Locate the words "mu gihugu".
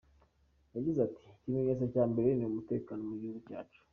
3.09-3.39